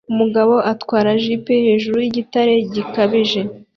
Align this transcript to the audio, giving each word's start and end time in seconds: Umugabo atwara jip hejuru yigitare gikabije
Umugabo 0.11 0.53
atwara 0.71 1.09
jip 1.23 1.45
hejuru 1.67 1.97
yigitare 2.03 2.53
gikabije 2.73 3.41